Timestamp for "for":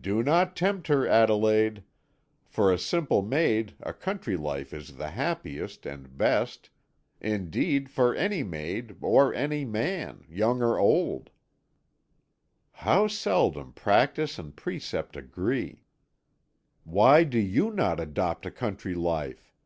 2.46-2.72, 7.90-8.14